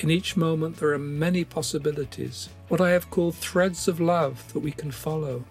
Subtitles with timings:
[0.00, 4.60] In each moment, there are many possibilities, what I have called threads of love that
[4.60, 5.44] we can follow.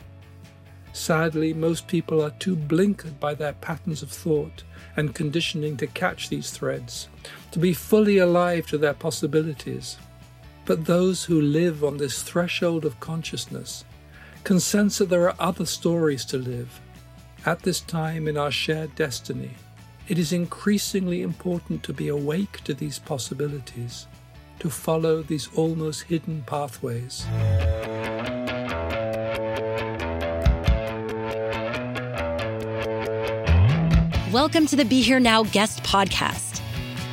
[0.94, 4.64] Sadly, most people are too blinkered by their patterns of thought
[4.96, 7.10] and conditioning to catch these threads,
[7.52, 9.98] to be fully alive to their possibilities.
[10.64, 13.84] But those who live on this threshold of consciousness
[14.46, 16.80] can sense that there are other stories to live.
[17.46, 19.52] At this time in our shared destiny,
[20.08, 24.08] it is increasingly important to be awake to these possibilities
[24.60, 27.26] to follow these almost hidden pathways.
[34.32, 36.62] Welcome to the Be Here Now guest podcast.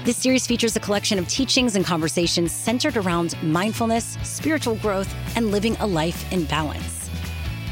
[0.04, 5.50] This series features a collection of teachings and conversations centered around mindfulness, spiritual growth, and
[5.50, 7.08] living a life in balance.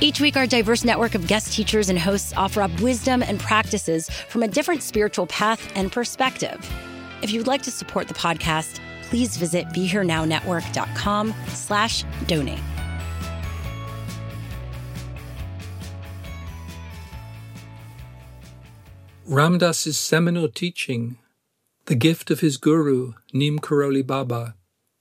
[0.00, 4.08] Each week, our diverse network of guest teachers and hosts offer up wisdom and practices
[4.28, 6.58] from a different spiritual path and perspective.
[7.22, 8.80] If you'd like to support the podcast,
[9.12, 12.58] please visit BeHereNowNetwork.com slash donate.
[19.26, 21.18] Ram Dass's seminal teaching,
[21.84, 24.54] the gift of his guru, Neem Karoli Baba,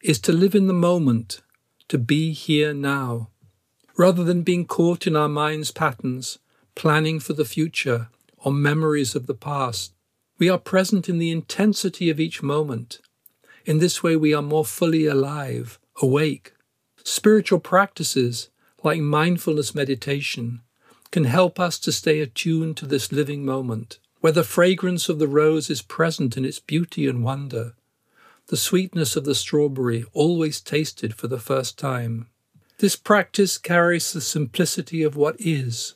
[0.03, 1.41] is to live in the moment,
[1.87, 3.29] to be here now.
[3.95, 6.37] Rather than being caught in our mind's patterns,
[6.75, 9.93] planning for the future, or memories of the past,
[10.37, 12.99] we are present in the intensity of each moment,
[13.65, 16.53] in this way, we are more fully alive, awake.
[17.03, 18.49] Spiritual practices,
[18.83, 20.61] like mindfulness meditation,
[21.11, 25.27] can help us to stay attuned to this living moment, where the fragrance of the
[25.27, 27.73] rose is present in its beauty and wonder,
[28.47, 32.27] the sweetness of the strawberry always tasted for the first time.
[32.79, 35.95] This practice carries the simplicity of what is,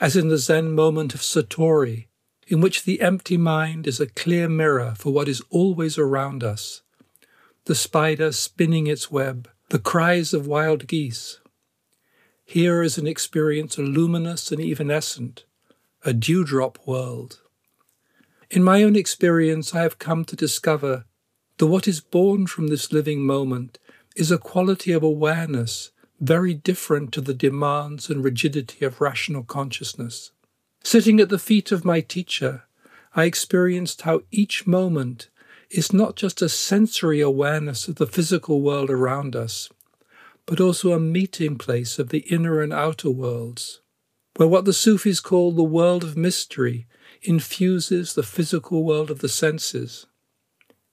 [0.00, 2.06] as in the Zen moment of Satori,
[2.46, 6.82] in which the empty mind is a clear mirror for what is always around us,
[7.64, 11.38] the spider spinning its web, the cries of wild geese.
[12.44, 15.44] Here is an experience luminous and evanescent,
[16.04, 17.40] a dewdrop world.
[18.50, 21.04] In my own experience, I have come to discover
[21.58, 23.78] that what is born from this living moment
[24.16, 30.32] is a quality of awareness very different to the demands and rigidity of rational consciousness.
[30.84, 32.64] Sitting at the feet of my teacher,
[33.14, 35.28] I experienced how each moment
[35.72, 39.70] is not just a sensory awareness of the physical world around us,
[40.46, 43.80] but also a meeting place of the inner and outer worlds,
[44.36, 46.86] where what the Sufis call the world of mystery
[47.22, 50.06] infuses the physical world of the senses.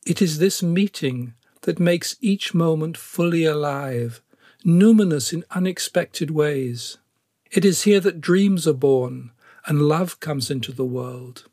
[0.05, 4.21] It is this meeting that makes each moment fully alive,
[4.65, 6.97] numinous in unexpected ways.
[7.51, 9.31] It is here that dreams are born
[9.65, 11.45] and love comes into the world.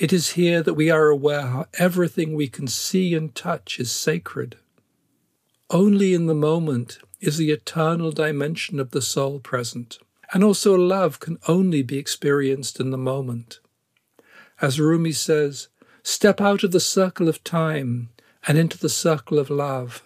[0.00, 3.92] It is here that we are aware how everything we can see and touch is
[3.92, 4.56] sacred.
[5.68, 9.98] Only in the moment is the eternal dimension of the soul present,
[10.32, 13.60] and also love can only be experienced in the moment.
[14.62, 15.68] As Rumi says,
[16.02, 18.08] step out of the circle of time
[18.48, 20.02] and into the circle of love.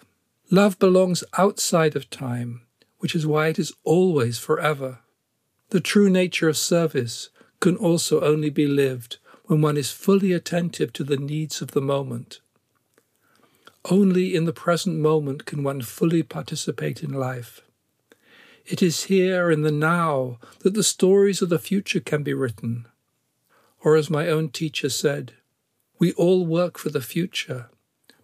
[0.51, 2.63] Love belongs outside of time,
[2.99, 4.99] which is why it is always forever.
[5.69, 10.93] The true nature of service can also only be lived when one is fully attentive
[10.93, 12.41] to the needs of the moment.
[13.91, 17.61] Only in the present moment can one fully participate in life.
[18.65, 22.87] It is here in the now that the stories of the future can be written.
[23.81, 25.35] Or, as my own teacher said,
[25.99, 27.69] we all work for the future,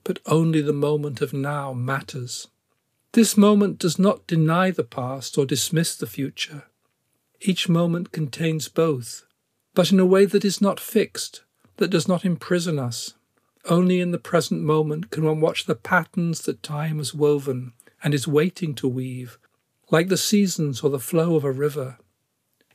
[0.03, 2.49] but only the moment of now matters.
[3.13, 6.65] This moment does not deny the past or dismiss the future.
[7.43, 9.27] Each moment contains both,
[9.75, 11.43] but in a way that is not fixed,
[11.77, 13.15] that does not imprison us.
[13.67, 17.73] Only in the present moment can one watch the patterns that time has woven
[18.03, 19.39] and is waiting to weave,
[19.91, 21.99] like the seasons or the flow of a river.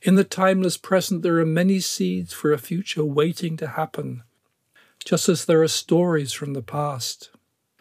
[0.02, 4.22] In the timeless present, there are many seeds for a future waiting to happen,
[5.04, 7.30] just as there are stories from the past.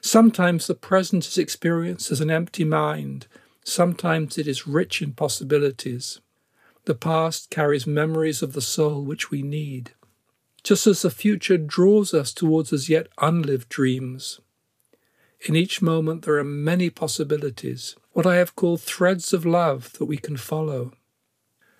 [0.01, 3.27] Sometimes the present is experienced as an empty mind,
[3.63, 6.21] sometimes it is rich in possibilities.
[6.85, 9.93] The past carries memories of the soul which we need,
[10.63, 14.39] just as the future draws us towards as yet unlived dreams.
[15.41, 20.05] In each moment, there are many possibilities, what I have called threads of love that
[20.05, 20.93] we can follow.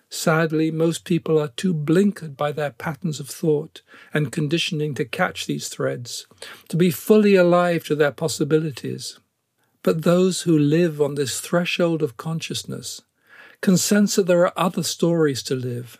[0.08, 3.82] Sadly, most people are too blinkered by their patterns of thought
[4.12, 6.26] and conditioning to catch these threads,
[6.68, 9.20] to be fully alive to their possibilities.
[9.84, 13.02] But those who live on this threshold of consciousness
[13.60, 15.98] can sense that there are other stories to live.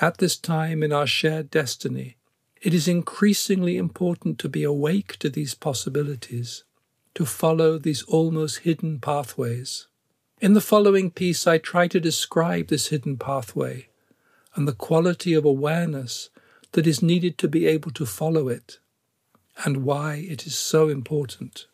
[0.00, 2.16] At this time in our shared destiny,
[2.60, 6.64] it is increasingly important to be awake to these possibilities,
[7.14, 9.86] to follow these almost hidden pathways.
[10.40, 13.88] In the following piece, I try to describe this hidden pathway
[14.54, 16.30] and the quality of awareness
[16.72, 18.78] that is needed to be able to follow it,
[19.64, 21.66] and why it is so important.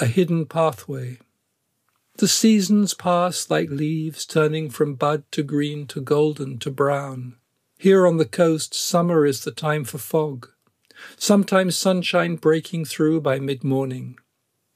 [0.00, 1.18] A hidden pathway.
[2.18, 7.36] The seasons pass like leaves turning from bud to green to golden to brown.
[7.78, 10.50] Here on the coast, summer is the time for fog,
[11.16, 14.18] sometimes sunshine breaking through by mid morning.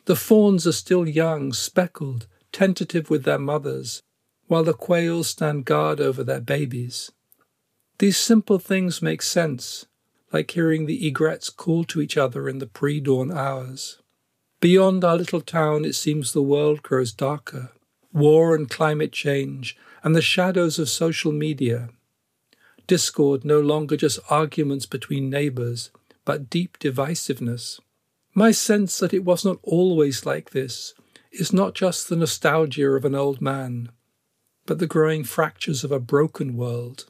[0.05, 4.05] The fawns are still young, speckled, tentative with their mothers,
[4.47, 7.11] while the quails stand guard over their babies.
[7.99, 9.87] These simple things make sense,
[10.33, 14.02] like hearing the egrets call to each other in the pre dawn hours.
[14.63, 17.73] Beyond our little town, it seems the world grows darker.
[18.13, 21.89] War and climate change, and the shadows of social media.
[22.87, 25.91] Discord no longer just arguments between neighbours,
[26.25, 27.81] but deep divisiveness.
[28.35, 30.95] My sense that it was not always like this
[31.33, 33.91] is not just the nostalgia of an old man,
[34.65, 37.07] but the growing fractures of a broken world,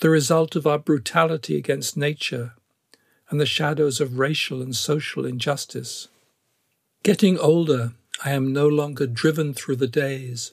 [0.00, 2.54] the result of our brutality against nature
[3.30, 6.08] and the shadows of racial and social injustice.
[7.02, 7.92] Getting older,
[8.24, 10.52] I am no longer driven through the days,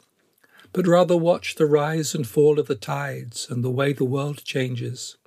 [0.71, 4.43] but rather watch the rise and fall of the tides and the way the world
[4.43, 5.17] changes.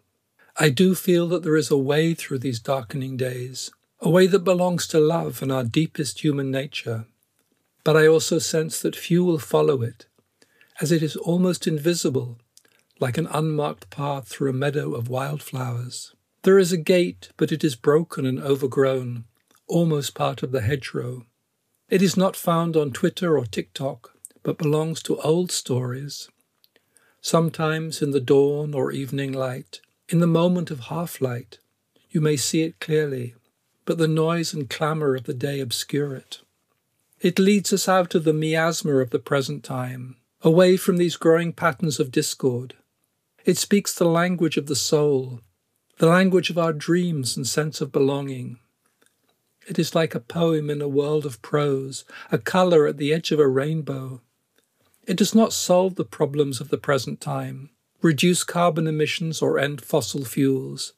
[0.56, 3.70] I do feel that there is a way through these darkening days
[4.00, 7.06] a way that belongs to love and our deepest human nature.
[7.84, 10.06] But I also sense that few will follow it,
[10.80, 12.38] as it is almost invisible,
[13.00, 16.14] like an unmarked path through a meadow of wildflowers.
[16.42, 19.24] There is a gate, but it is broken and overgrown,
[19.68, 21.24] almost part of the hedgerow.
[21.88, 24.12] It is not found on Twitter or TikTok,
[24.42, 26.28] but belongs to old stories.
[27.20, 31.58] Sometimes in the dawn or evening light, in the moment of half light,
[32.10, 33.34] you may see it clearly
[33.88, 36.40] but the noise and clamour of the day obscure it.
[37.22, 41.54] It leads us out of the miasma of the present time, away from these growing
[41.54, 42.74] patterns of discord.
[43.46, 45.40] It speaks the language of the soul,
[45.96, 48.58] the language of our dreams and sense of belonging.
[49.68, 53.32] It is like a poem in a world of prose, a colour at the edge
[53.32, 54.22] of a rainbow.
[55.06, 57.68] It does not solve the problems of the present time,
[58.00, 60.94] reduce carbon emissions, or end fossil fuels.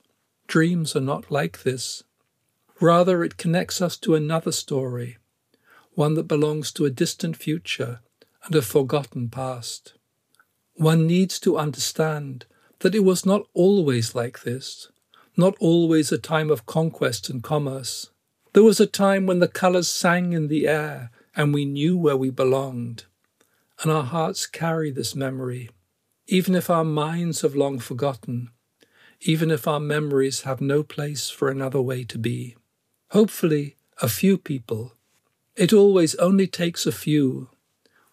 [0.46, 2.04] Dreams are not like this.
[2.80, 5.18] Rather, it connects us to another story,
[5.94, 8.00] one that belongs to a distant future
[8.44, 9.94] and a forgotten past.
[10.74, 12.46] One needs to understand
[12.78, 14.92] that it was not always like this,
[15.36, 18.10] not always a time of conquest and commerce.
[18.52, 22.16] There was a time when the colours sang in the air and we knew where
[22.16, 23.04] we belonged.
[23.82, 25.70] And our hearts carry this memory,
[26.26, 28.50] even if our minds have long forgotten,
[29.20, 32.56] even if our memories have no place for another way to be.
[33.10, 34.94] Hopefully, a few people,
[35.56, 37.50] it always only takes a few,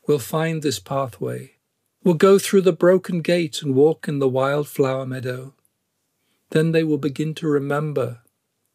[0.08, 1.54] will find this pathway,
[2.04, 5.54] will go through the broken gate and walk in the wildflower meadow.
[6.52, 8.22] Then they will begin to remember,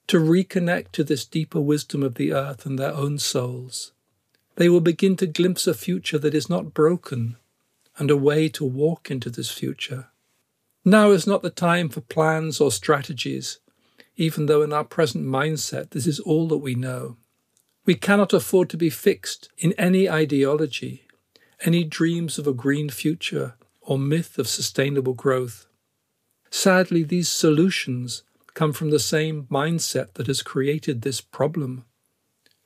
[0.09, 3.93] to reconnect to this deeper wisdom of the earth and their own souls.
[4.57, 7.37] They will begin to glimpse a future that is not broken
[7.99, 10.09] and a way to walk into this future.
[10.85, 13.59] Now is not the time for plans or strategies
[14.17, 17.17] even though in our present mindset this is all that we know.
[17.85, 21.07] We cannot afford to be fixed in any ideology,
[21.65, 25.67] any dreams of a green future or myth of sustainable growth.
[26.51, 28.23] Sadly, these solutions
[28.55, 31.85] come from the same mindset that has created this problem.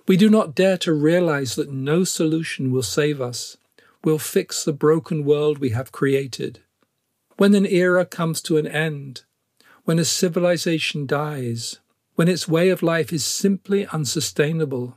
[0.06, 3.56] We do not dare to realize that no solution will save us,
[4.04, 6.60] will fix the broken world we have created.
[7.36, 9.22] When an era comes to an end,
[9.84, 11.80] when a civilization dies,
[12.14, 14.96] when its way of life is simply unsustainable,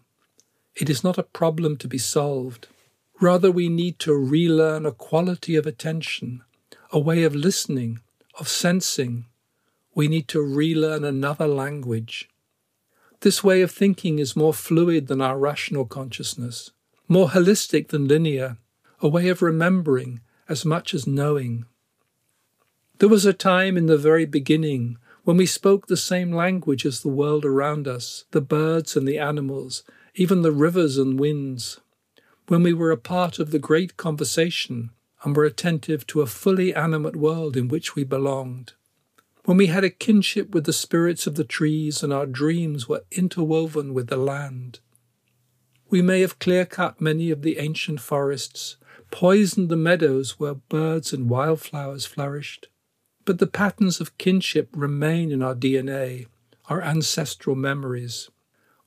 [0.76, 2.68] it is not a problem to be solved.
[3.20, 6.44] Rather, we need to relearn a quality of attention,
[6.92, 8.00] a way of listening,
[8.40, 9.26] of sensing.
[9.94, 12.30] We need to relearn another language.
[13.22, 16.72] This way of thinking is more fluid than our rational consciousness,
[17.08, 18.58] more holistic than linear,
[19.02, 21.66] a way of remembering as much as knowing.
[23.00, 27.02] There was a time in the very beginning when we spoke the same language as
[27.02, 29.84] the world around us, the birds and the animals,
[30.16, 31.80] even the rivers and winds,
[32.48, 34.90] when we were a part of the great conversation
[35.24, 38.74] and were attentive to a fully animate world in which we belonged,
[39.50, 43.04] when we had a kinship with the spirits of the trees and our dreams were
[43.10, 44.80] interwoven with the land.
[45.90, 48.78] We may have clear cut many of the ancient forests,
[49.10, 52.68] poisoned the meadows where birds and wildflowers flourished,
[53.26, 56.28] but the patterns of kinship remain in our DNA,
[56.66, 58.30] our ancestral memories.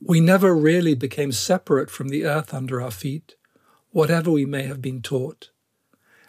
[0.01, 3.35] We never really became separate from the earth under our feet,
[3.91, 5.51] whatever we may have been taught.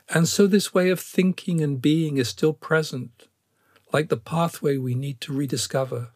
[0.09, 3.27] And so this way of thinking and being is still present,
[3.93, 6.09] like the pathway we need to rediscover.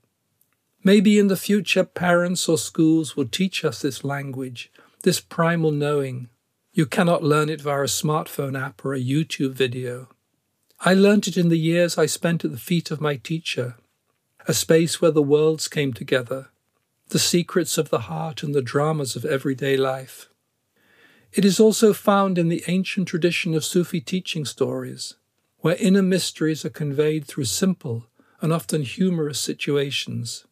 [0.83, 4.71] Maybe in the future, parents or schools will teach us this language,
[5.03, 6.29] this primal knowing.
[6.73, 10.09] You cannot learn it via a smartphone app or a YouTube video.
[10.79, 13.75] I learnt it in the years I spent at the feet of my teacher,
[14.47, 16.49] a space where the worlds came together,
[17.09, 20.29] the secrets of the heart and the dramas of everyday life.
[21.33, 25.15] It is also found in the ancient tradition of Sufi teaching stories,
[25.67, 28.05] where inner mysteries are conveyed through simple
[28.39, 30.45] and often humorous situations.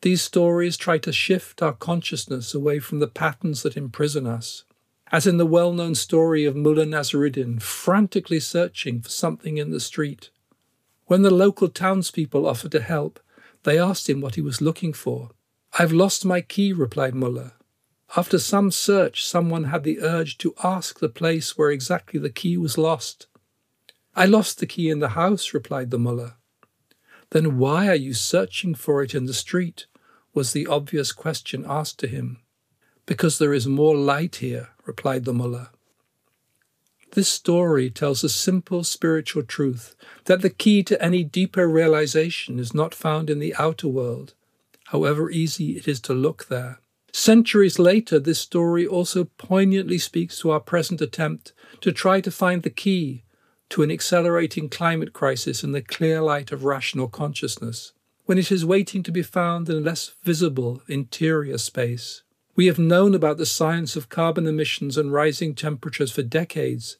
[0.00, 4.64] These stories try to shift our consciousness away from the patterns that imprison us,
[5.12, 9.80] as in the well known story of Mullah Nasruddin frantically searching for something in the
[9.80, 10.30] street.
[11.04, 13.20] When the local townspeople offered to help,
[13.64, 15.32] they asked him what he was looking for.
[15.78, 17.52] I've lost my key, replied Mullah.
[18.16, 22.56] After some search, someone had the urge to ask the place where exactly the key
[22.56, 23.26] was lost.
[24.16, 26.36] I lost the key in the house, replied the mullah.
[27.30, 29.86] Then why are you searching for it in the street?
[30.32, 32.38] was the obvious question asked to him.
[33.06, 35.70] Because there is more light here, replied the mullah.
[37.12, 39.94] This story tells a simple spiritual truth
[40.24, 44.34] that the key to any deeper realization is not found in the outer world,
[44.86, 46.80] however easy it is to look there.
[47.12, 52.62] Centuries later, this story also poignantly speaks to our present attempt to try to find
[52.62, 53.23] the key
[53.74, 57.92] to an accelerating climate crisis in the clear light of rational consciousness,
[58.24, 62.22] when it is waiting to be found in less visible interior space.
[62.54, 66.98] We have known about the science of carbon emissions and rising temperatures for decades,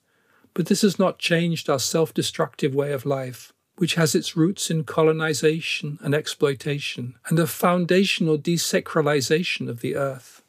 [0.52, 4.68] but this has not changed our self destructive way of life which has its roots
[4.68, 10.42] in colonization and exploitation, and a foundational desacralization of the earth.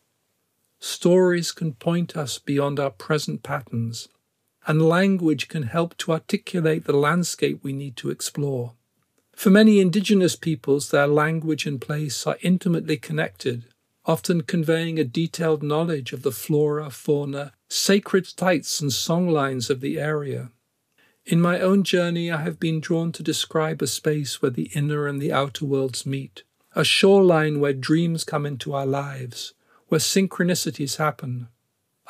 [0.79, 4.08] Stories can point us beyond our present patterns,
[4.67, 8.74] and language can help to articulate the landscape we need to explore.
[9.36, 13.65] For many indigenous peoples, their language and place are intimately connected,
[14.05, 20.00] often conveying a detailed knowledge of the flora, fauna, sacred sites, and songlines of the
[20.00, 20.51] area.
[21.25, 25.07] In my own journey, I have been drawn to describe a space where the inner
[25.07, 26.43] and the outer worlds meet,
[26.75, 29.53] a shoreline where dreams come into our lives,
[29.88, 31.48] where synchronicities happen.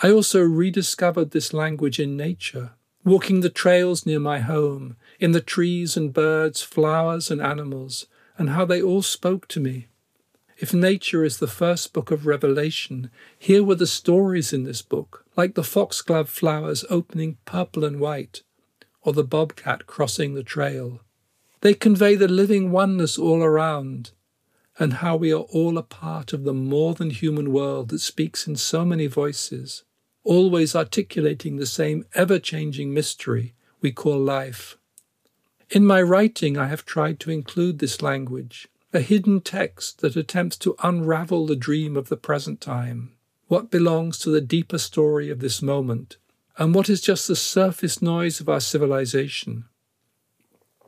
[0.04, 2.72] I also rediscovered this language in nature,
[3.06, 8.50] walking the trails near my home, in the trees and birds, flowers and animals, and
[8.50, 9.88] how they all spoke to me.
[10.58, 15.26] If nature is the first book of Revelation, here were the stories in this book,
[15.38, 18.42] like the foxglove flowers opening purple and white,
[19.02, 21.02] or the bobcat crossing the trail.
[21.62, 24.12] They convey the living oneness all around,
[24.78, 28.48] and how we are all a part of the more than human world that speaks
[28.48, 29.84] in so many voices,
[30.24, 34.78] always articulating the same ever changing mystery we call life.
[35.70, 40.58] In my writing, I have tried to include this language, a hidden text that attempts
[40.58, 43.14] to unravel the dream of the present time,
[43.48, 46.18] what belongs to the deeper story of this moment,
[46.58, 49.66] and what is just the surface noise of our civilization.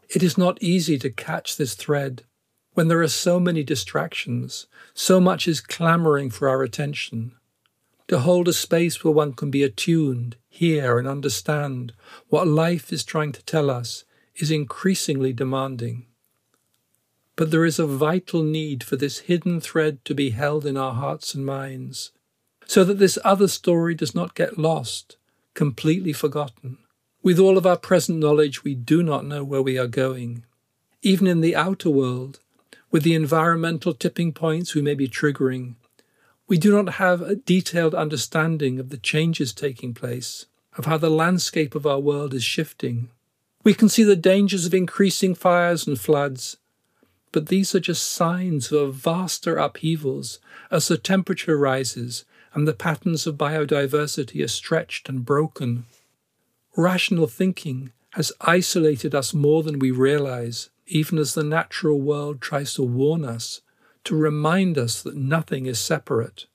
[0.10, 2.24] It is not easy to catch this thread
[2.77, 7.34] when there are so many distractions, so much is clamoring for our attention.
[8.07, 11.93] To hold a space where one can be attuned, hear, and understand
[12.29, 14.03] what life is trying to tell us
[14.36, 16.05] is increasingly demanding.
[17.36, 20.93] But there is a vital need for this hidden thread to be held in our
[20.93, 22.12] hearts and minds,
[22.67, 25.17] so that this other story does not get lost
[25.55, 26.77] completely forgotten.
[27.24, 30.46] With all of our present knowledge, we do not know where we are going.
[31.01, 32.39] Even in the outer world,
[32.91, 35.75] with the environmental tipping points we may be triggering,
[36.48, 40.46] we do not have a detailed understanding of the changes taking place,
[40.77, 43.10] of how the landscape of our world is shifting.
[43.63, 46.58] We can see the dangers of increasing fires and floods,
[47.34, 50.39] but these are just signs of vaster upheavals
[50.72, 55.86] as the temperature rises and the patterns of biodiversity are stretched and broken.
[56.77, 62.74] Rational thinking has isolated us more than we realize, even as the natural world tries
[62.74, 63.62] to warn us,
[64.03, 66.46] to remind us that nothing is separate.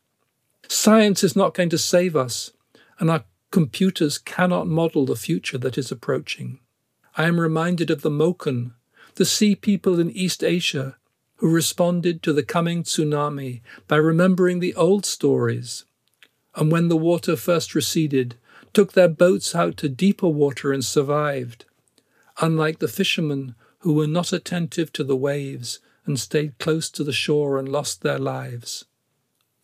[0.68, 2.52] Science is not going to save us,
[2.98, 6.58] and our computers cannot model the future that is approaching.
[7.16, 8.72] I am reminded of the Moken,
[9.16, 10.96] the sea people in East Asia
[11.36, 15.84] who responded to the coming tsunami by remembering the old stories
[16.54, 18.36] and when the water first receded,
[18.72, 21.64] took their boats out to deeper water and survived,
[22.40, 27.12] unlike the fishermen who were not attentive to the waves and stayed close to the
[27.12, 28.84] shore and lost their lives.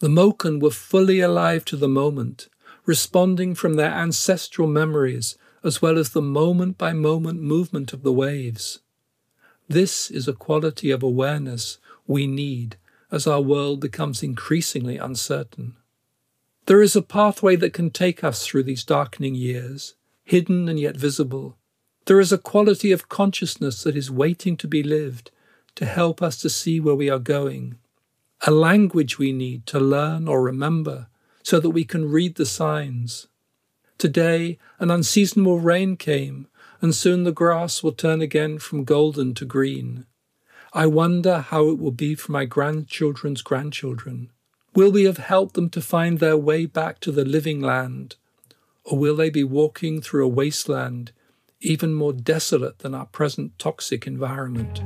[0.01, 2.49] The Moken were fully alive to the moment,
[2.85, 8.13] responding from their ancestral memories as well as the moment by moment movement of the
[8.13, 8.81] waves.
[9.69, 12.77] This is a quality of awareness we need
[13.11, 15.77] as our world becomes increasingly uncertain.
[16.67, 19.95] There is a pathway that can take us through these darkening years,
[20.25, 21.57] hidden and yet visible.
[22.09, 25.31] There is a quality of consciousness that is waiting to be lived
[25.75, 27.77] to help us to see where we are going,
[28.47, 31.09] a language we need to learn or remember
[31.43, 33.27] so that we can read the signs.
[33.99, 36.49] Today, an unseasonable rain came,
[36.81, 40.07] and soon the grass will turn again from golden to green.
[40.73, 44.31] I wonder how it will be for my grandchildren's grandchildren.
[44.75, 48.17] Will we have helped them to find their way back to the living land?
[48.83, 51.13] Or will they be walking through a wasteland
[51.61, 54.81] even more desolate than our present toxic environment?